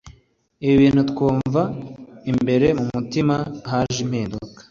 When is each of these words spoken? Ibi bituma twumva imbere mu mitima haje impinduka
Ibi 0.65 0.75
bituma 0.83 1.03
twumva 1.13 1.61
imbere 2.31 2.67
mu 2.77 2.83
mitima 2.99 3.35
haje 3.71 3.99
impinduka 4.05 4.57